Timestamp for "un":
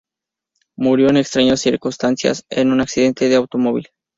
2.71-2.81